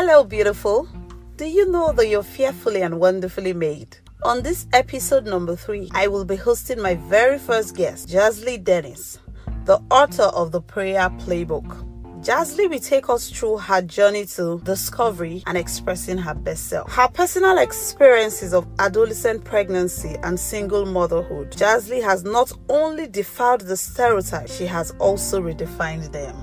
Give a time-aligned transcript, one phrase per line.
[0.00, 0.86] Hello, beautiful.
[1.34, 3.96] Do you know that you're fearfully and wonderfully made?
[4.22, 9.18] On this episode number three, I will be hosting my very first guest, Jazly Dennis,
[9.64, 11.66] the author of the Prayer Playbook.
[12.24, 16.92] Jazly will take us through her journey to discovery and expressing her best self.
[16.92, 21.50] Her personal experiences of adolescent pregnancy and single motherhood.
[21.50, 26.40] Jazly has not only defied the stereotypes, she has also redefined them.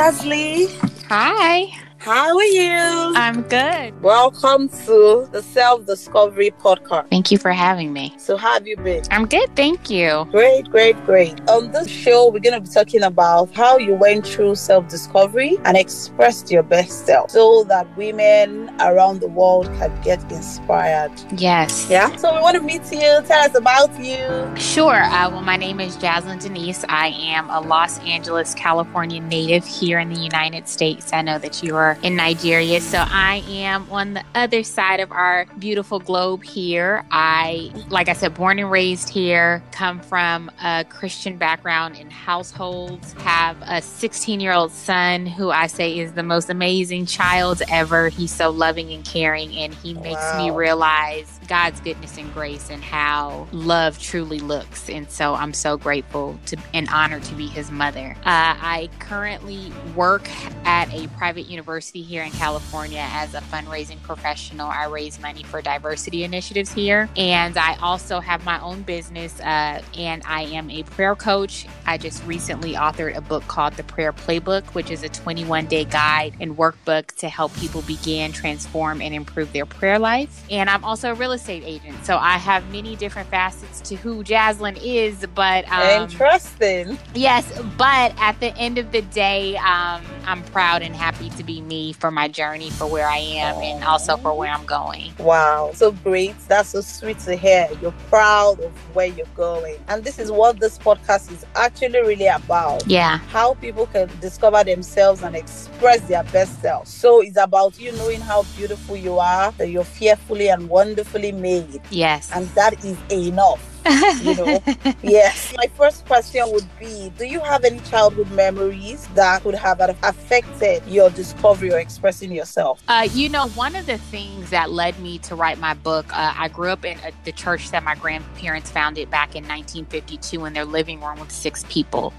[0.00, 0.64] Jazly.
[1.10, 1.89] Hi.
[2.00, 3.12] How are you?
[3.14, 4.00] I'm good.
[4.00, 7.10] Welcome to the Self Discovery Podcast.
[7.10, 8.14] Thank you for having me.
[8.16, 9.02] So, how have you been?
[9.10, 9.54] I'm good.
[9.54, 10.26] Thank you.
[10.30, 11.46] Great, great, great.
[11.50, 15.58] On this show, we're going to be talking about how you went through self discovery
[15.66, 21.12] and expressed your best self so that women around the world can get inspired.
[21.36, 21.86] Yes.
[21.90, 22.16] Yeah.
[22.16, 23.20] So, we want to meet you.
[23.26, 24.50] Tell us about you.
[24.56, 25.02] Sure.
[25.02, 26.82] Uh, well, my name is Jazlyn Denise.
[26.88, 31.12] I am a Los Angeles, California native here in the United States.
[31.12, 32.80] I know that you are in Nigeria.
[32.80, 37.04] So I am on the other side of our beautiful globe here.
[37.10, 43.12] I, like I said, born and raised here, come from a Christian background in households,
[43.14, 48.08] have a 16 year old son who I say is the most amazing child ever.
[48.08, 50.38] He's so loving and caring, and he makes Wow.
[50.38, 54.88] me realize God's goodness and grace and how love truly looks.
[54.88, 58.14] And so I'm so grateful to and honored to be his mother.
[58.24, 60.28] Uh, I currently work
[60.64, 64.68] at a private university here in California as a fundraising professional.
[64.68, 67.08] I raise money for diversity initiatives here.
[67.16, 71.66] And I also have my own business uh, and I am a prayer coach.
[71.86, 75.84] I just recently authored a book called The Prayer Playbook, which is a 21 day
[75.84, 80.44] guide and workbook to help people begin, transform, and improve their prayer life.
[80.50, 82.04] And I'm also a real estate agent.
[82.04, 86.98] So I have many different facets to who Jazlyn is, but um, Interesting.
[87.14, 91.60] Yes, but at the end of the day, um, I'm proud and happy to be
[91.70, 95.12] me for my journey, for where I am, and also for where I'm going.
[95.18, 96.34] Wow, so great.
[96.48, 97.68] That's so sweet to hear.
[97.80, 99.76] You're proud of where you're going.
[99.88, 102.86] And this is what this podcast is actually really about.
[102.86, 106.88] Yeah, How people can discover themselves and express their best self.
[106.88, 111.80] So it's about you knowing how beautiful you are, that you're fearfully and wonderfully made.
[111.90, 112.30] yes.
[112.34, 113.69] And that is enough.
[114.22, 114.62] you know.
[115.02, 115.54] Yes.
[115.56, 120.82] My first question would be Do you have any childhood memories that could have affected
[120.86, 122.82] your discovery or expressing yourself?
[122.88, 126.34] Uh, you know, one of the things that led me to write my book, uh,
[126.36, 130.52] I grew up in uh the church that my grandparents founded back in 1952 in
[130.52, 132.12] their living room with six people.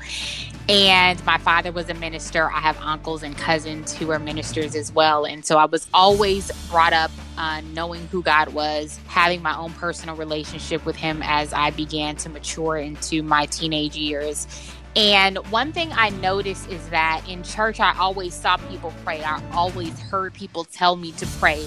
[0.69, 2.49] And my father was a minister.
[2.51, 5.25] I have uncles and cousins who are ministers as well.
[5.25, 9.73] And so I was always brought up uh, knowing who God was, having my own
[9.73, 14.47] personal relationship with Him as I began to mature into my teenage years.
[14.95, 19.23] And one thing I noticed is that in church, I always saw people pray.
[19.23, 21.65] I always heard people tell me to pray,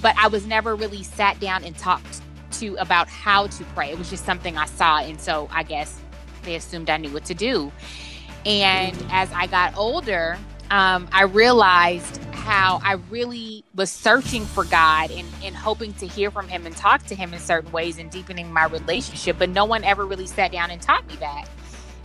[0.00, 2.20] but I was never really sat down and talked
[2.52, 3.90] to about how to pray.
[3.90, 4.98] It was just something I saw.
[5.00, 5.98] And so I guess
[6.44, 7.72] they assumed I knew what to do.
[8.46, 10.38] And as I got older,
[10.72, 16.30] um, I realized how I really was searching for God and, and hoping to hear
[16.30, 19.36] from Him and talk to Him in certain ways and deepening my relationship.
[19.38, 21.46] But no one ever really sat down and taught me that.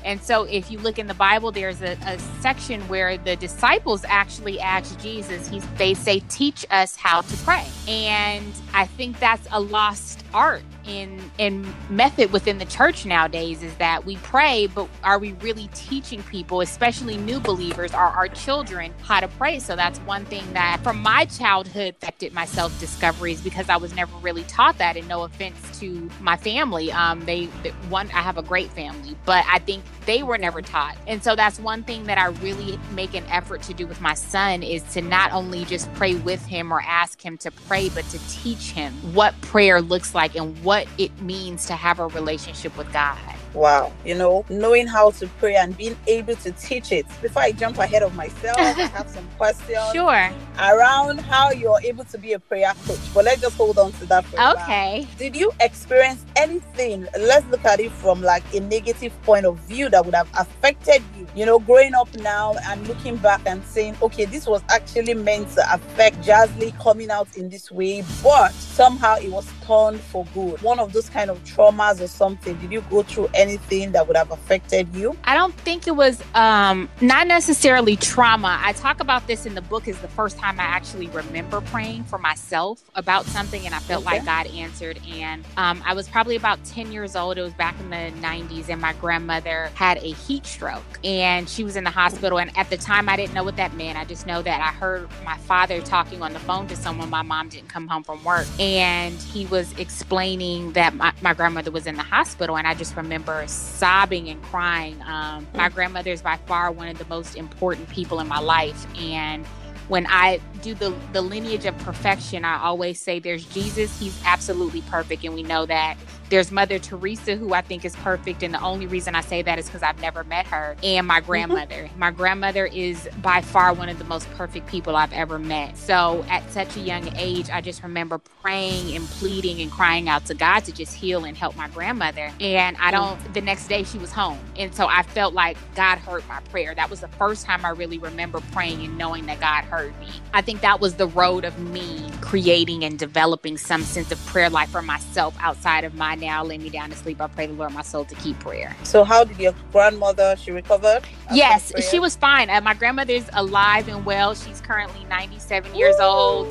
[0.03, 4.03] And so, if you look in the Bible, there's a, a section where the disciples
[4.05, 7.65] actually ask Jesus, he's, they say, teach us how to pray.
[7.87, 13.75] And I think that's a lost art in in method within the church nowadays is
[13.75, 18.93] that we pray but are we really teaching people especially new believers or our children
[19.03, 19.59] how to pray?
[19.59, 23.93] So that's one thing that from my childhood affected my self discoveries because i was
[23.95, 26.91] never really taught that and no offense to my family.
[26.91, 27.45] Um they-
[27.89, 30.97] one i have a great family but i think they were never taught.
[31.05, 34.13] And so that's one thing that i really make an effort to do with my
[34.13, 38.05] son is to not only just pray with him or ask him to pray but
[38.09, 42.75] to teach him what prayer looks like and what it means to have a relationship
[42.77, 47.05] with god Wow, you know, knowing how to pray and being able to teach it.
[47.21, 50.29] Before I jump ahead of myself, I have some questions sure
[50.59, 52.99] around how you're able to be a prayer coach.
[53.13, 57.07] But let's just hold on to that for okay Did you experience anything?
[57.19, 61.03] Let's look at it from like a negative point of view that would have affected
[61.17, 61.27] you.
[61.35, 65.49] You know, growing up now and looking back and saying, okay, this was actually meant
[65.51, 70.61] to affect Jazly coming out in this way, but somehow it was turned for good.
[70.61, 72.55] One of those kind of traumas or something.
[72.57, 75.15] Did you go through anything that would have affected you?
[75.23, 78.59] I don't think it was um, not necessarily trauma.
[78.61, 82.03] I talk about this in the book is the first time I actually remember praying
[82.05, 84.17] for myself about something and I felt okay.
[84.17, 84.99] like God answered.
[85.07, 87.37] And um, I was probably about 10 years old.
[87.37, 91.63] It was back in the 90s and my grandmother had a heat stroke and she
[91.63, 92.39] was in the hospital.
[92.39, 93.97] And at the time, I didn't know what that meant.
[93.97, 97.09] I just know that I heard my father talking on the phone to someone.
[97.09, 101.71] My mom didn't come home from work and he was explaining that my, my grandmother
[101.71, 102.57] was in the hospital.
[102.57, 105.01] And I just remember sobbing and crying.
[105.03, 108.85] Um, my grandmother is by far one of the most important people in my life.
[108.97, 109.45] And
[109.87, 114.81] when I do the, the lineage of perfection, I always say there's Jesus, he's absolutely
[114.81, 115.23] perfect.
[115.23, 115.97] And we know that
[116.29, 118.43] there's Mother Teresa, who I think is perfect.
[118.43, 121.19] And the only reason I say that is because I've never met her, and my
[121.19, 121.27] mm-hmm.
[121.27, 121.83] grandmother.
[121.83, 121.99] Mm-hmm.
[121.99, 125.77] My grandmother is by far one of the most perfect people I've ever met.
[125.77, 130.25] So at such a young age, I just remember praying and pleading and crying out
[130.25, 132.31] to God to just heal and help my grandmother.
[132.39, 133.33] And I don't, mm-hmm.
[133.33, 134.39] the next day she was home.
[134.57, 136.75] And so I felt like God heard my prayer.
[136.75, 140.09] That was the first time I really remember praying and knowing that God heard me.
[140.33, 144.49] I think that was the road of me creating and developing some sense of prayer
[144.49, 147.21] life for myself outside of my now lay me down to sleep.
[147.21, 148.75] I pray the Lord my soul to keep prayer.
[148.83, 150.35] So, how did your grandmother?
[150.37, 151.03] She recovered?
[151.31, 152.49] Yes, she was fine.
[152.49, 154.35] Uh, my grandmother's alive and well.
[154.35, 155.77] She's currently 97 Ooh.
[155.77, 156.47] years old.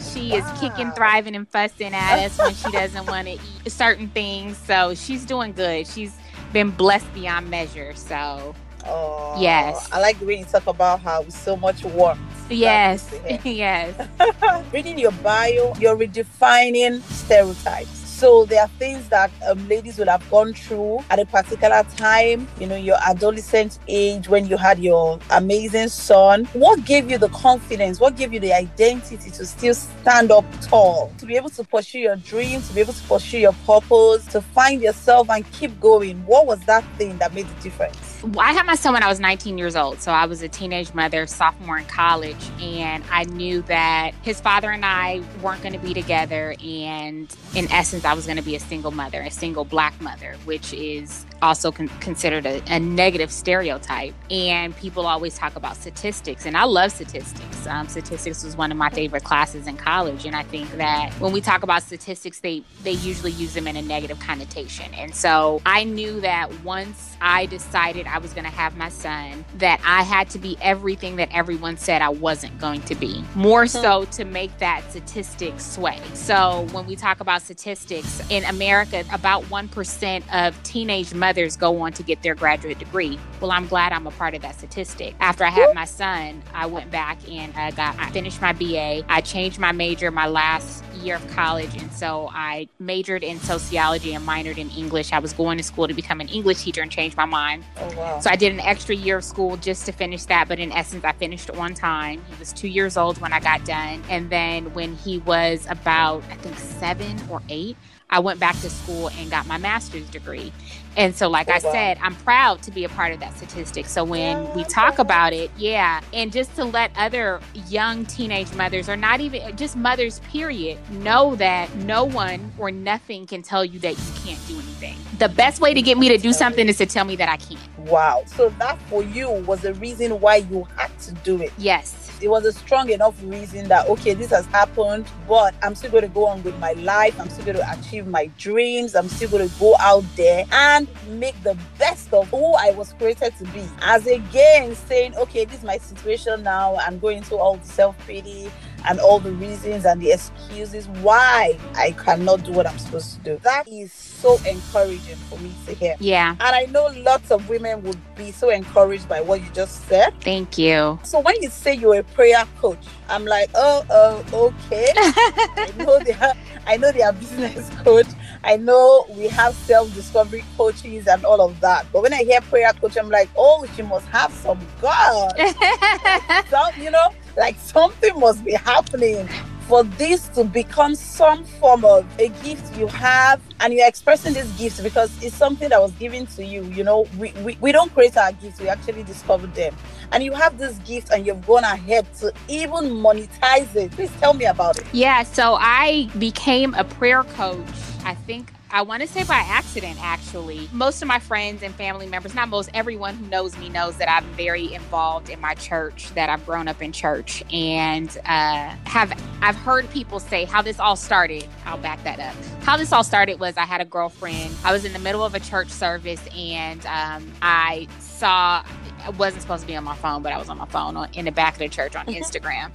[0.00, 0.38] She wow.
[0.38, 4.56] is kicking, thriving, and fussing at us when she doesn't want to eat certain things.
[4.56, 5.86] So she's doing good.
[5.86, 6.16] She's
[6.52, 7.94] been blessed beyond measure.
[7.94, 8.54] So
[8.86, 9.88] Oh, yes.
[9.92, 12.20] I like the way you talk about how with so much warmth.
[12.50, 13.12] Yes.
[13.44, 14.08] yes.
[14.72, 17.99] Reading your bio, you're redefining stereotypes.
[18.20, 22.46] So there are things that um, ladies would have gone through at a particular time,
[22.58, 26.44] you know, your adolescent age when you had your amazing son.
[26.52, 27.98] What gave you the confidence?
[27.98, 32.00] What gave you the identity to still stand up tall, to be able to pursue
[32.00, 36.18] your dreams, to be able to pursue your purpose, to find yourself and keep going?
[36.26, 38.19] What was that thing that made the difference?
[38.38, 40.00] I had my son when I was 19 years old.
[40.00, 44.70] So I was a teenage mother, sophomore in college, and I knew that his father
[44.70, 46.54] and I weren't going to be together.
[46.62, 50.36] And in essence, I was going to be a single mother, a single black mother,
[50.44, 54.14] which is also con- considered a, a, negative stereotype.
[54.30, 57.66] And people always talk about statistics, and I love statistics.
[57.66, 61.32] Um, statistics was one of my favorite classes in college, and I think that when
[61.32, 64.92] we talk about statistics, they they usually use them in a negative connotation.
[64.94, 69.44] And so I knew that once I decided I was going to have my son,
[69.56, 73.24] that I had to be everything that everyone said I wasn't going to be.
[73.34, 73.68] More hmm.
[73.68, 76.00] so to make that statistic sway.
[76.14, 81.92] So when we talk about statistics in America, about 1% of teenage mothers go on
[81.92, 83.18] to get their graduate degree.
[83.40, 85.14] Well, I'm glad I'm a part of that statistic.
[85.20, 89.04] After I had my son, I went back and I got I finished my BA.
[89.08, 94.14] I changed my major my last year of college and so I majored in sociology
[94.14, 95.12] and minored in English.
[95.12, 97.64] I was going to school to become an English teacher and changed my mind.
[97.76, 98.20] Oh, wow.
[98.20, 101.04] So I did an extra year of school just to finish that, but in essence,
[101.04, 102.22] I finished on time.
[102.28, 104.02] He was two years old when I got done.
[104.08, 107.76] And then when he was about, I think, seven or eight,
[108.12, 110.52] I went back to school and got my master's degree.
[110.96, 113.86] And so, like oh, I said, I'm proud to be a part of that statistic.
[113.86, 118.88] So when we talk about it, yeah, and just to let other young teenage mothers,
[118.88, 123.78] or not even just mothers, period, know that no one or nothing can tell you
[123.78, 124.96] that you can't do anything.
[125.18, 127.36] The best way to get me to do something is to tell me that I
[127.36, 127.60] can't.
[127.86, 128.22] Wow.
[128.26, 131.52] So that for you was the reason why you had to do it.
[131.58, 132.18] Yes.
[132.20, 136.02] It was a strong enough reason that okay this has happened but i'm still going
[136.02, 137.18] to go on with my life.
[137.18, 138.94] I'm still going to achieve my dreams.
[138.94, 142.92] I'm still going to go out there and make the best of who i was
[142.94, 143.62] created to be.
[143.80, 146.76] As again saying okay this is my situation now.
[146.76, 148.50] I'm going to all the self-pity
[148.88, 153.20] and all the reasons and the excuses why I cannot do what I'm supposed to
[153.20, 153.40] do.
[153.42, 155.96] That is so encouraging for me to hear.
[155.98, 156.36] Yeah.
[156.40, 160.12] And I know lots of women would be so encouraged by what you just said.
[160.20, 160.98] Thank you.
[161.02, 164.86] So when you say you're a prayer coach, I'm like, oh, oh, okay.
[164.96, 168.06] I know they have, I know they are business coach.
[168.44, 171.86] I know we have self-discovery coaches and all of that.
[171.92, 175.32] But when I hear prayer coach, I'm like, oh, she must have some God.
[176.48, 177.08] some, you know,
[177.40, 179.26] like something must be happening
[179.66, 184.50] for this to become some form of a gift you have and you're expressing this
[184.58, 187.06] gift because it's something that was given to you you know?
[187.18, 189.74] We, we, we don't create our gifts we actually discover them.
[190.12, 193.92] And you have this gift and you've gone ahead to even monetize it.
[193.92, 194.84] Please tell me about it.
[194.92, 197.66] Yeah so i became a prayer coach
[198.04, 200.68] i think I want to say by accident, actually.
[200.72, 204.08] Most of my friends and family members, not most, everyone who knows me knows that
[204.08, 209.20] I'm very involved in my church, that I've grown up in church, and uh, have
[209.42, 211.48] I've heard people say how this all started.
[211.64, 212.34] I'll back that up.
[212.62, 214.54] How this all started was I had a girlfriend.
[214.64, 218.62] I was in the middle of a church service, and um, I saw.
[219.02, 221.08] I wasn't supposed to be on my phone, but I was on my phone on,
[221.14, 222.22] in the back of the church on mm-hmm.
[222.22, 222.70] Instagram,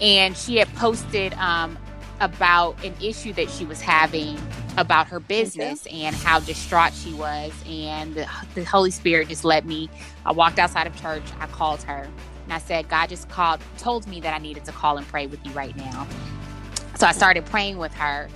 [0.00, 1.78] and she had posted um,
[2.22, 4.38] about an issue that she was having
[4.78, 5.26] about her mm-hmm.
[5.26, 6.02] business okay.
[6.02, 7.52] and how distraught she was.
[7.68, 9.90] And the, the, Holy Spirit just let me.
[10.24, 11.24] I walked outside of church.
[11.40, 12.08] I called her
[12.44, 15.26] and I said, God just called, told me that I needed to call and pray
[15.26, 16.06] with you right now.
[16.96, 18.28] So I started praying with her.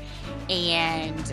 [0.51, 1.33] And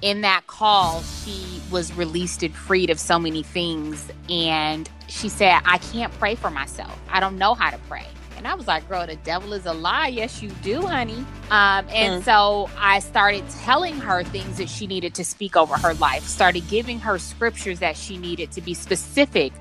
[0.00, 4.10] in that call, she was released and freed of so many things.
[4.28, 6.96] And she said, I can't pray for myself.
[7.10, 8.06] I don't know how to pray.
[8.40, 10.06] And I was like, girl, the devil is a lie.
[10.06, 11.26] Yes, you do, honey.
[11.50, 12.24] Um, and mm.
[12.24, 16.66] so I started telling her things that she needed to speak over her life, started
[16.66, 19.52] giving her scriptures that she needed to be specific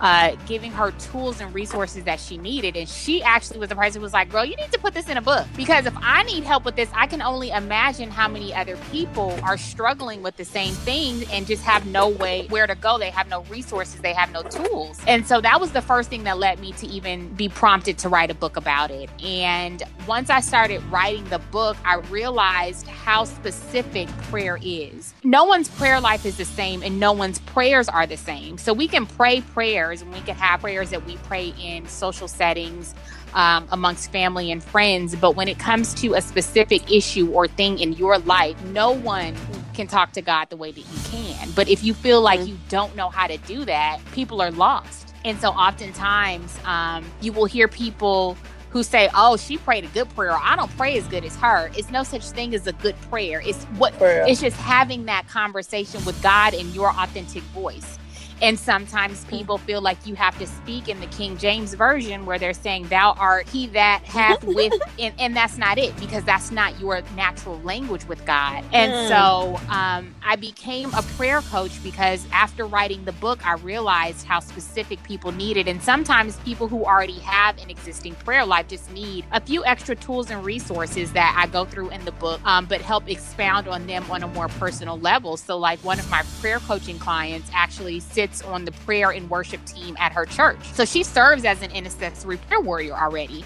[0.00, 2.76] uh, giving her tools and resources that she needed.
[2.76, 5.08] And she actually was the person who was like, girl, you need to put this
[5.08, 5.46] in a book.
[5.56, 9.38] Because if I need help with this, I can only imagine how many other people
[9.42, 12.98] are struggling with the same thing and just have no way where to go.
[12.98, 15.00] They have no resources, they have no tools.
[15.06, 18.08] And so that was the first thing that led me to even be prompted to
[18.08, 19.10] write a book about it.
[19.22, 25.14] And once I started writing the book, I realized how specific prayer is.
[25.24, 28.58] No one's prayer life is the same, and no one's prayers are the same.
[28.58, 31.86] So we can pray prayer prayers, and we can have prayers that we pray in
[31.86, 32.94] social settings
[33.34, 35.14] um, amongst family and friends.
[35.14, 39.36] But when it comes to a specific issue or thing in your life, no one
[39.74, 41.50] can talk to God the way that you can.
[41.52, 42.50] But if you feel like mm-hmm.
[42.50, 45.14] you don't know how to do that, people are lost.
[45.24, 48.36] And so oftentimes um, you will hear people
[48.70, 50.32] who say, "Oh, she prayed a good prayer.
[50.32, 53.40] I don't pray as good as her." It's no such thing as a good prayer.
[53.44, 54.24] It's what prayer.
[54.26, 57.98] it's just having that conversation with God in your authentic voice.
[58.42, 62.38] And sometimes people feel like you have to speak in the King James Version where
[62.38, 66.50] they're saying, Thou art he that hath with, and, and, that's not it because that's
[66.50, 68.64] not your natural language with God.
[68.72, 69.08] And mm.
[69.08, 74.40] so um, I became a prayer coach because after writing the book, I realized how
[74.40, 75.68] specific people needed.
[75.68, 79.94] And sometimes people who already have an existing prayer life just need a few extra
[79.94, 83.86] tools and resources that I go through in the book, um, but help expound on
[83.86, 85.36] them on a more personal level.
[85.36, 89.28] So, like one of my prayer coaching clients actually sits sits on the prayer and
[89.30, 90.58] worship team at her church.
[90.72, 93.44] So she serves as an intercessory prayer warrior already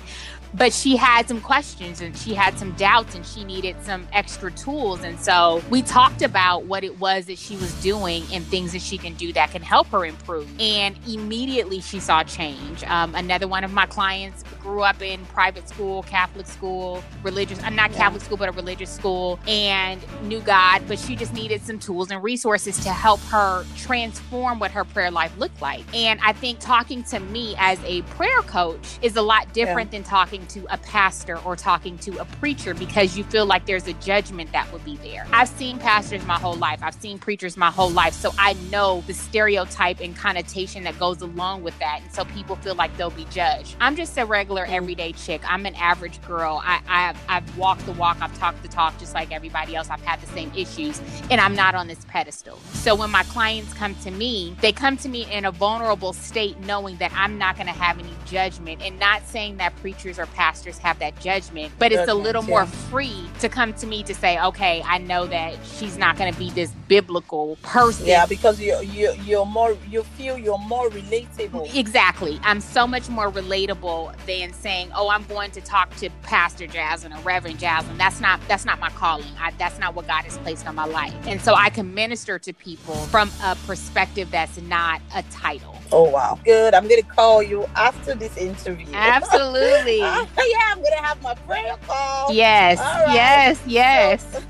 [0.55, 4.51] but she had some questions and she had some doubts and she needed some extra
[4.53, 5.03] tools.
[5.03, 8.83] And so we talked about what it was that she was doing and things that
[8.83, 10.49] she can do that can help her improve.
[10.61, 12.83] And immediately she saw change.
[12.85, 17.71] Um, another one of my clients grew up in private school, Catholic school, religious, uh,
[17.71, 21.79] not Catholic school, but a religious school, and knew God, but she just needed some
[21.79, 25.83] tools and resources to help her transform what her prayer life looked like.
[25.95, 29.99] And I think talking to me as a prayer coach is a lot different yeah.
[29.99, 33.67] than talking talking to a pastor or talking to a preacher because you feel like
[33.67, 35.27] there's a judgment that would be there.
[35.33, 38.15] I've seen pastors my whole life, I've seen preachers my whole life.
[38.15, 42.01] So I know the stereotype and connotation that goes along with that.
[42.03, 43.77] And so people feel like they'll be judged.
[43.81, 44.73] I'm just a regular, mm.
[44.73, 45.43] everyday chick.
[45.45, 46.61] I'm an average girl.
[46.65, 49.91] I, I, I've walked the walk, I've talked the talk just like everybody else.
[49.91, 52.59] I've had the same issues, and I'm not on this pedestal.
[52.75, 56.59] So when my clients come to me, they come to me in a vulnerable state,
[56.61, 60.27] knowing that I'm not going to have any judgment and not saying that preachers or
[60.35, 64.15] pastors have that judgment, but it's a little more free to come to me to
[64.15, 68.07] say, okay, I know that she's not going to be this biblical person.
[68.07, 71.75] Yeah, because you you you're more you feel you're more relatable.
[71.75, 72.41] Exactly.
[72.43, 77.13] I'm so much more relatable than saying, oh, I'm going to talk to Pastor Jasmine
[77.13, 77.99] or Reverend Jasmine.
[77.99, 79.33] That's not that's not my calling.
[79.41, 81.15] I, that's not what God has placed on my life.
[81.27, 85.77] And so I can minister to people from a perspective that's not a title.
[85.93, 86.75] Oh wow, good.
[86.75, 88.87] I'm gonna call you after this interview.
[88.93, 90.01] Absolutely.
[90.39, 92.33] yeah, I'm gonna have my prayer call.
[92.33, 93.15] Yes, right.
[93.15, 94.27] yes, yes.
[94.33, 94.41] So,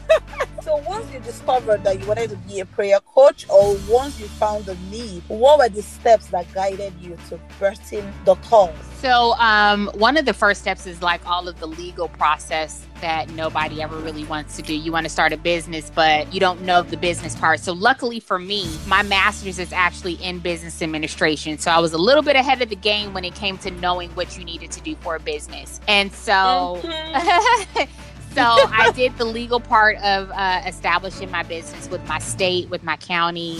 [0.62, 4.26] so once you discovered that you wanted to be a prayer coach, or once you
[4.26, 8.72] found the need, what were the steps that guided you to birthing the call?
[9.00, 13.30] So, um, one of the first steps is like all of the legal process that
[13.30, 14.74] nobody ever really wants to do.
[14.74, 17.60] You want to start a business, but you don't know the business part.
[17.60, 21.56] So, luckily for me, my master's is actually in business administration.
[21.58, 24.10] So, I was a little bit ahead of the game when it came to knowing
[24.10, 25.80] what you needed to do for a business.
[25.88, 27.90] And so, mm-hmm.
[28.34, 32.82] so I did the legal part of uh, establishing my business with my state, with
[32.82, 33.58] my county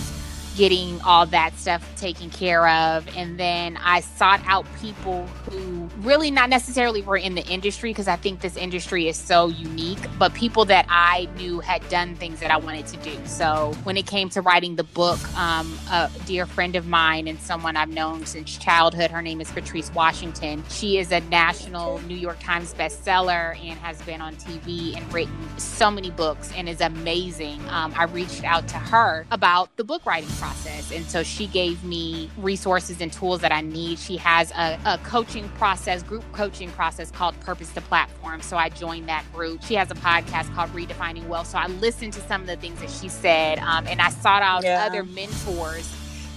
[0.61, 3.09] getting all that stuff taken care of.
[3.17, 8.09] And then I sought out people who really not necessarily were in the industry because
[8.09, 12.41] I think this industry is so unique, but people that I knew had done things
[12.41, 13.17] that I wanted to do.
[13.25, 17.41] So when it came to writing the book, um, a dear friend of mine and
[17.41, 20.63] someone I've known since childhood, her name is Patrice Washington.
[20.69, 25.35] She is a national New York Times bestseller and has been on TV and written
[25.57, 27.67] so many books and is amazing.
[27.71, 30.50] Um, I reached out to her about the book writing process.
[30.93, 33.99] And so she gave me resources and tools that I need.
[33.99, 38.41] She has a, a coaching process, group coaching process called Purpose to Platform.
[38.43, 39.63] So I joined that group.
[39.63, 41.49] She has a podcast called Redefining Wealth.
[41.49, 44.43] So I listened to some of the things that she said um, and I sought
[44.43, 44.87] out yeah.
[44.87, 45.91] other mentors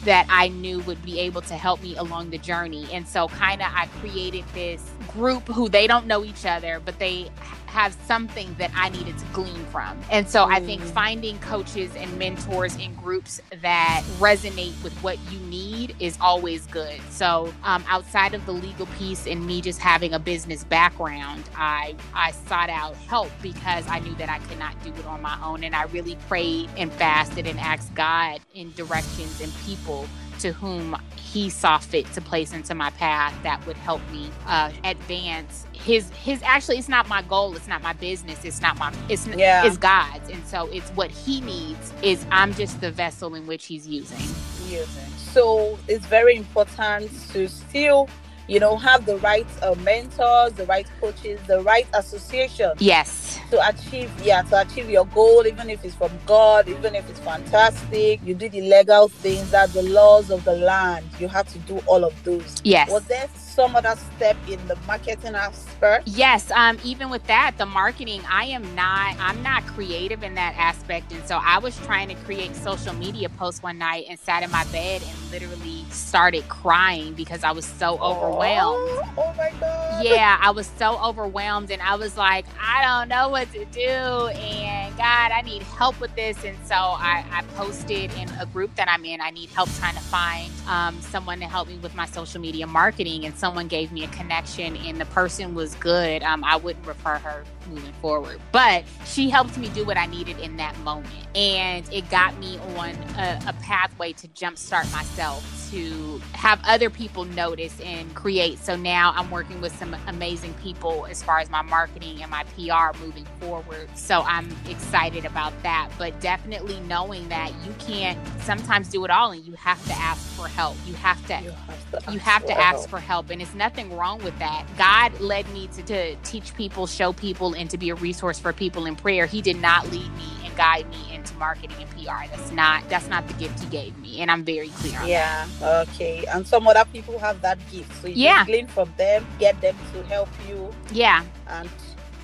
[0.05, 2.88] that I knew would be able to help me along the journey.
[2.91, 7.00] And so, kind of, I created this group who they don't know each other, but
[7.00, 7.29] they
[7.73, 9.99] have something that I needed to glean from.
[10.11, 10.51] And so, mm.
[10.51, 10.91] I think mm.
[10.91, 17.01] finding coaches and mentors in groups that resonate with what you need is always good.
[17.09, 21.95] So, um, outside of the legal piece and me just having a business background, I
[22.13, 25.37] I sought out help because I knew that I could not do it on my
[25.43, 30.07] own, and I really prayed and fasted and asked God in directions and people
[30.43, 34.69] to whom he saw fit to place into my path that would help me uh,
[34.83, 38.93] advance his his actually it's not my goal it's not my business it's not my
[39.07, 39.65] it's yeah.
[39.65, 40.29] it's god's.
[40.29, 44.19] And so it's what he needs is i'm just the vessel in which he's using.
[44.67, 48.09] Using so it's very important to still
[48.47, 52.71] you know, have the right uh, mentors, the right coaches, the right association.
[52.79, 53.39] Yes.
[53.51, 57.19] To achieve, yeah, to achieve your goal, even if it's from God, even if it's
[57.19, 61.05] fantastic, you do the legal things, that the laws of the land.
[61.19, 62.62] You have to do all of those.
[62.63, 62.89] Yes.
[62.89, 66.07] Was there some other step in the marketing aspect?
[66.07, 70.55] Yes, um, even with that, the marketing, I am not, I'm not creative in that
[70.57, 74.43] aspect, and so I was trying to create social media posts one night and sat
[74.43, 78.89] in my bed and literally started crying because I was so overwhelmed.
[78.89, 80.03] Oh, oh my god!
[80.03, 83.81] Yeah, I was so overwhelmed, and I was like, I don't know what to do,
[83.81, 88.74] and God, I need help with this, and so I, I posted in a group
[88.75, 89.22] that I'm in.
[89.22, 92.65] I need help trying to find um, someone to help me with my social media
[92.67, 96.88] marketing, and someone gave me a connection and the person was good, um, I wouldn't
[96.88, 98.39] refer her moving forward.
[98.53, 101.13] But she helped me do what I needed in that moment.
[101.35, 107.25] And it got me on a, a pathway to jumpstart myself to have other people
[107.25, 108.59] notice and create.
[108.59, 112.43] So now I'm working with some amazing people as far as my marketing and my
[112.55, 113.89] PR moving forward.
[113.95, 115.89] So I'm excited about that.
[115.97, 120.21] But definitely knowing that you can't sometimes do it all and you have to ask
[120.33, 120.77] for help.
[120.86, 123.31] You have to you have to, you have to ask for help.
[123.31, 124.67] And it's nothing wrong with that.
[124.77, 128.53] God led me to, to teach people, show people, and to be a resource for
[128.53, 129.25] people in prayer.
[129.25, 132.29] He did not lead me and guide me into marketing and PR.
[132.29, 134.21] That's not that's not the gift he gave me.
[134.21, 135.47] And I'm very clear on yeah.
[135.59, 135.62] that.
[135.63, 138.45] Okay, and some other people have that gift, so you yeah.
[138.45, 140.69] glean from them, get them to help you.
[140.91, 141.23] Yeah.
[141.47, 141.69] And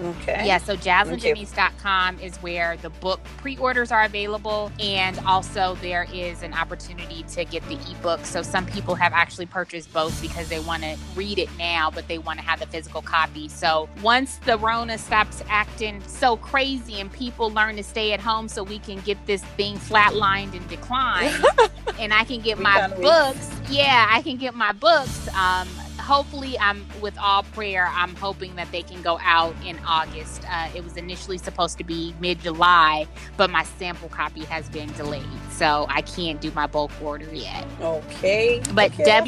[0.00, 0.46] Okay.
[0.46, 4.72] Yeah, so jazlyndenise.com is where the book pre orders are available.
[4.80, 8.24] And also, there is an opportunity to get the ebook.
[8.24, 12.08] So, some people have actually purchased both because they want to read it now, but
[12.08, 13.48] they want to have the physical copy.
[13.48, 18.48] So, once the Rona stops acting so crazy and people learn to stay at home
[18.48, 21.32] so we can get this thing flatlined and decline,
[21.98, 25.28] and I can get We my books, yeah, I can get my books.
[25.34, 25.68] Um,
[25.98, 30.68] hopefully i'm with all prayer i'm hoping that they can go out in august uh,
[30.74, 33.06] it was initially supposed to be mid-july
[33.36, 37.64] but my sample copy has been delayed so i can't do my bulk order yet
[37.80, 38.60] Okay.
[38.74, 39.26] but Okay, that's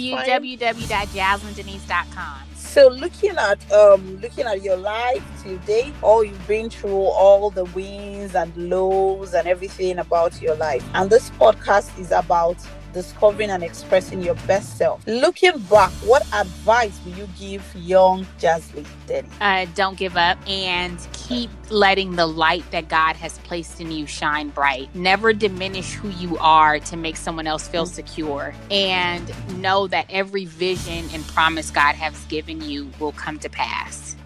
[2.57, 6.91] So looking at um looking at your life today, all you've been through,
[7.23, 10.85] all the wins and lows and everything about your life.
[10.95, 12.57] And this podcast is about
[12.93, 15.07] discovering and expressing your best self.
[15.07, 19.29] Looking back, what advice will you give young Jazlyn Denny?
[19.41, 24.07] uh, don't give up and keep letting the light that God has placed in you
[24.07, 24.95] shine bright.
[24.95, 28.55] Never diminish who you are to make someone else feel secure.
[28.71, 34.17] And know that every vision and promise God has given you will come to pass.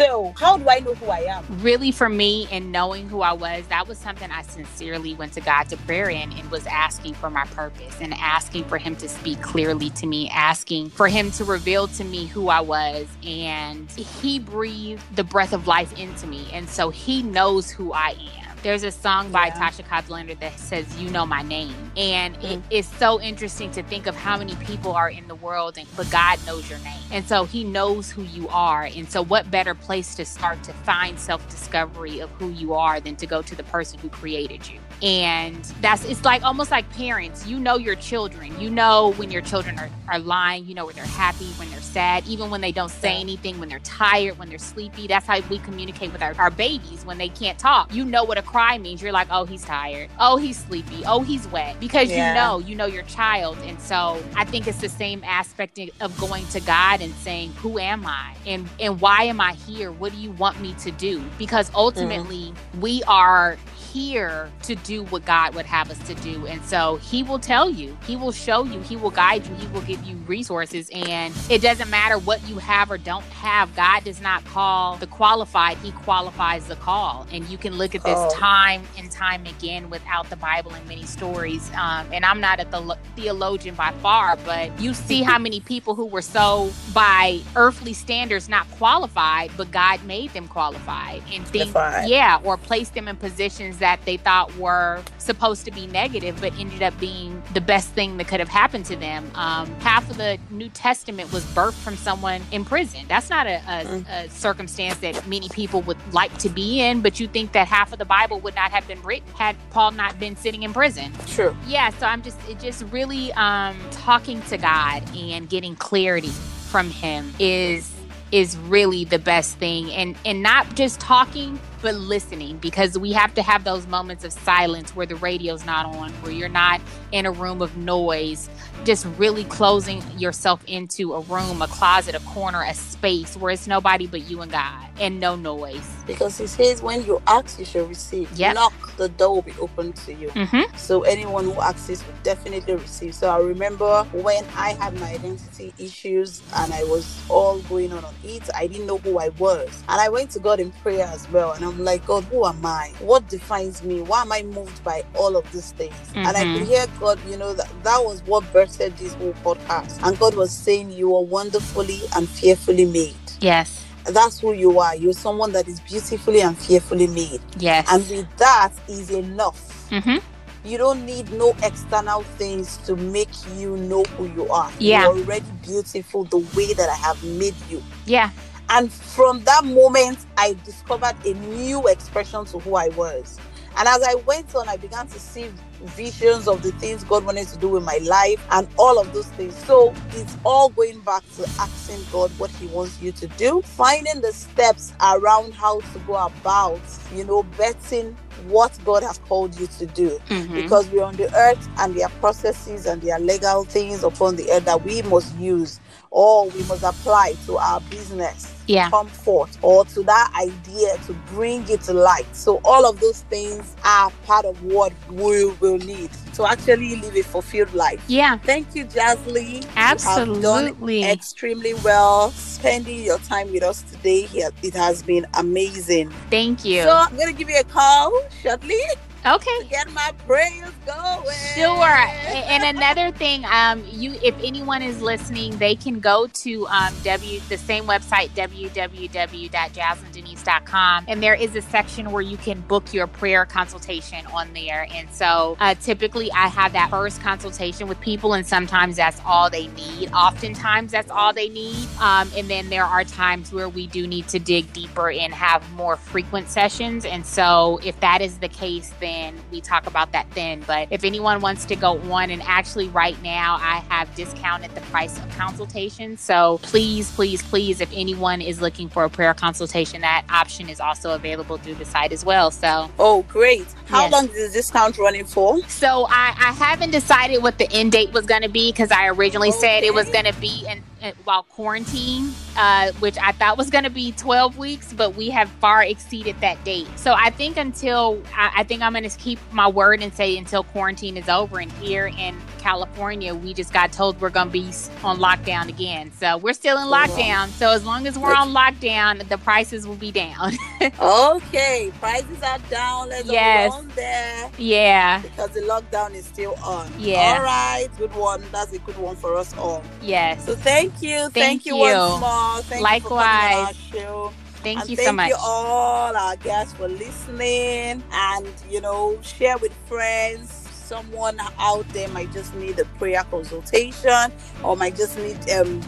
[0.00, 1.44] So, how do I know who I am?
[1.60, 5.42] Really, for me, and knowing who I was, that was something I sincerely went to
[5.42, 9.10] God to prayer in and was asking for my purpose and asking for Him to
[9.10, 13.08] speak clearly to me, asking for Him to reveal to me who I was.
[13.26, 16.48] And He breathed the breath of life into me.
[16.50, 18.49] And so He knows who I am.
[18.62, 19.70] There's a song by Yeah.
[19.70, 21.74] Tasha Cobbs Leonard that says, You know my name.
[21.96, 22.62] And it mm.
[22.70, 26.10] is so interesting to think of how many people are in the world, and, but
[26.10, 27.00] God knows your name.
[27.10, 28.84] And so He knows who you are.
[28.84, 33.00] And so, what better place to start to find self discovery of who you are
[33.00, 34.78] than to go to the person who created you?
[35.02, 37.46] And that's it's like almost like parents.
[37.46, 38.58] You know your children.
[38.60, 40.66] You know when your children are, are lying.
[40.66, 43.68] You know when they're happy, when they're sad, even when they don't say anything, when
[43.68, 45.06] they're tired, when they're sleepy.
[45.06, 47.92] That's how we communicate with our, our babies when they can't talk.
[47.94, 49.00] You know what a cry means.
[49.00, 50.10] You're like, oh, he's tired.
[50.18, 51.02] Oh, he's sleepy.
[51.06, 51.80] Oh, he's wet.
[51.80, 52.28] Because Yeah.
[52.28, 53.56] you know, you know your child.
[53.64, 57.78] And so I think it's the same aspect of going to God and saying, Who
[57.78, 58.34] am I?
[58.46, 59.92] And and why am I here?
[59.92, 61.22] What do you want me to do?
[61.38, 61.76] Because mm-hmm.
[61.76, 63.56] ultimately we are
[63.92, 66.46] here to do what God would have us to do.
[66.46, 69.66] And so he will tell you, he will show you, he will guide you, he
[69.68, 70.88] will give you resources.
[70.92, 73.74] And it doesn't matter what you have or don't have.
[73.74, 77.26] God does not call the qualified, he qualifies the call.
[77.32, 78.30] And you can look at this Oh.
[78.34, 81.70] time and time again without the Bible and many stories.
[81.74, 85.94] Um, and I'm not a the- theologian by far, but you see how many people
[85.94, 91.72] who were so by earthly standards not qualified, but God made them qualified and things,
[92.06, 96.52] yeah, or placed them in positions that they thought were supposed to be negative, but
[96.58, 99.30] ended up being the best thing that could have happened to them.
[99.34, 103.06] Um, half of the New Testament was birthed from someone in prison.
[103.08, 104.08] That's not a, a, Mm.
[104.08, 107.92] a circumstance that many people would like to be in, but you think that half
[107.92, 111.12] of the Bible would not have been written had Paul not been sitting in prison
[111.26, 111.56] True.
[111.66, 116.90] yeah so i'm just it just really um talking to god and getting clarity from
[116.90, 117.90] him is
[118.32, 123.34] is really the best thing and and not just talking but listening because we have
[123.34, 126.80] to have those moments of silence where the radio's not on where you're not
[127.12, 128.48] in a room of noise
[128.84, 133.66] just really closing yourself into a room a closet a corner a space where it's
[133.66, 137.64] nobody but you and god and no noise Because he says, when you ask, you
[137.64, 138.30] shall receive.
[138.32, 138.54] Yep.
[138.54, 140.28] Knock, the door will be open to you.
[140.28, 140.76] mm-hmm.
[140.76, 143.14] So anyone who asks will definitely receive.
[143.14, 148.04] So I remember when I had my identity issues and I was all going on
[148.04, 149.82] on it, I didn't know who I was.
[149.88, 151.52] And I went to God in prayer as well.
[151.52, 152.92] And I'm like, God, who am I?
[153.00, 154.00] What defines me?
[154.02, 155.94] Why am I moved by all of these things?
[156.14, 160.02] And I could hear God, you know, that, that was what birthed this whole podcast.
[160.06, 163.14] And God was saying, You are wonderfully and fearfully made.
[163.40, 164.96] yes That's who you are.
[164.96, 167.40] You're someone that is beautifully and fearfully made.
[167.58, 169.88] yes And with that is enough.
[169.90, 170.16] mm-hmm.
[170.62, 174.70] You don't need no external things to make you know who you are.
[174.78, 175.04] Yeah.
[175.04, 177.82] You're already beautiful the way that I have made you.
[178.04, 178.30] yeah
[178.70, 183.38] And from that moment, I discovered a new expression to who I was.
[183.76, 185.50] And as I went on, I began to see
[185.82, 189.26] visions of the things God wanted to do in my life and all of those
[189.28, 189.54] things.
[189.64, 194.20] So it's all going back to asking God what He wants you to do, finding
[194.20, 196.80] the steps around how to go about,
[197.14, 198.16] you know, betting
[198.48, 200.54] what God has called you to do Mhm.
[200.54, 204.36] because we're on the earth and there are processes and there are legal things upon
[204.36, 205.78] the earth that we must use
[206.10, 208.88] or we must apply to our business yeah.
[208.90, 212.26] come forth or to that idea to bring it to light.
[212.34, 217.16] So all of those things are part of what we will need to actually live
[217.16, 218.02] a fulfilled life.
[218.06, 218.38] Yeah.
[218.38, 219.66] Thank you, Jazly.
[219.76, 221.04] Absolutely.
[221.04, 224.22] extremely well spending your time with us today.
[224.22, 224.50] Here.
[224.62, 226.10] It has been amazing.
[226.30, 226.82] Thank you.
[226.82, 228.80] So I'm gonna give you a call shortly.
[229.26, 229.64] Okay.
[229.68, 231.36] get my prayers going.
[231.54, 231.84] Sure.
[231.84, 237.40] And another thing, um, you if anyone is listening, they can go to um, w
[237.50, 243.44] the same website www.jazlyndenise.com, and there is a section where you can book your prayer
[243.44, 244.86] consultation on there.
[244.90, 249.50] And so, uh, typically, I have that first consultation with people, and sometimes that's all
[249.50, 250.10] they need.
[250.14, 251.86] Oftentimes, that's all they need.
[252.00, 255.70] Um, and then there are times where we do need to dig deeper and have
[255.72, 257.04] more frequent sessions.
[257.04, 259.09] And so, if that is the case, then
[259.50, 260.62] we talk about that then.
[260.66, 264.80] But if anyone wants to go on, and actually right now I have discounted the
[264.82, 266.16] price of consultation.
[266.16, 270.80] So please, please, please, if anyone is looking for a prayer consultation, that option is
[270.80, 272.50] also available through the site as well.
[272.50, 273.66] So oh, great!
[273.86, 274.12] How yes.
[274.12, 275.60] long is the discount running for?
[275.68, 279.08] So I, I haven't decided what the end date was going to be because I
[279.08, 279.58] originally okay.
[279.58, 280.82] said it was going to be in
[281.24, 285.48] while quarantine, uh, which I thought was going to be 12 weeks, but we have
[285.48, 286.86] far exceeded that date.
[286.96, 290.36] So I think until I, I think I'm going to keep my word and say
[290.36, 291.58] until quarantine is over.
[291.58, 294.66] And here in California, we just got told we're going to be
[295.02, 296.12] on lockdown again.
[296.12, 297.48] So we're still in lockdown.
[297.48, 300.52] So as long as we're on lockdown, the prices will be down.
[301.00, 303.08] okay, prices are down.
[303.08, 303.72] Let's yes.
[303.72, 304.50] on there.
[304.58, 305.20] Yeah.
[305.20, 306.90] Because the lockdown is still on.
[306.98, 307.36] Yeah.
[307.38, 308.42] All right, good one.
[308.52, 309.82] That's a good one for us all.
[310.02, 310.44] Yes.
[310.46, 311.28] So thank you.
[311.28, 312.62] Thank, thank you, you once more.
[312.62, 313.76] Thank Likewise.
[313.92, 314.30] You
[314.62, 315.28] Thank and you thank so much.
[315.30, 322.08] you all our guests for listening and you know share with friends someone out there
[322.08, 324.30] might just need a prayer consultation
[324.62, 325.80] or might just need um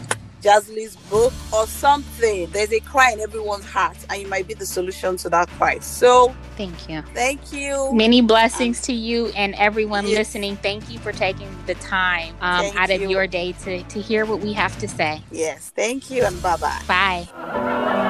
[0.43, 2.49] Jazly's book or something.
[2.51, 5.79] There's a cry in everyone's heart, and you might be the solution to that cry.
[5.79, 7.01] So, thank you.
[7.13, 7.93] Thank you.
[7.93, 10.17] Many blessings to you and everyone yes.
[10.17, 10.57] listening.
[10.57, 14.41] Thank you for taking the time um, out of your day to, to hear what
[14.41, 15.21] we have to say.
[15.31, 15.71] Yes.
[15.75, 18.09] Thank you, and bye bye bye.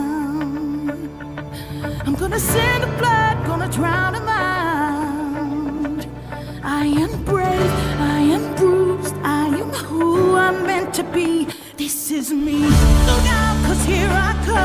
[2.21, 6.05] Gonna send the blood, gonna drown him out.
[6.63, 11.47] I am brave, I am bruised, I am who I'm meant to be.
[11.77, 12.59] This is me.
[12.59, 14.60] Look out, cause here I come.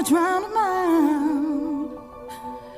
[0.00, 1.90] a drowning man.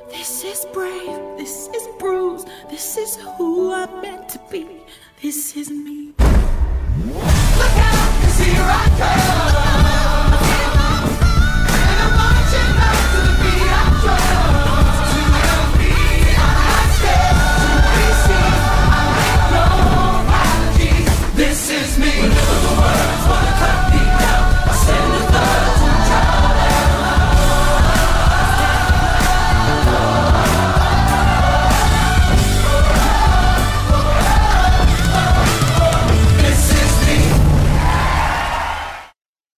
[0.09, 4.67] This is brave, this is bruised, this is who I'm meant to be,
[5.21, 6.13] this is me.
[6.19, 9.52] Look out, cause here I come!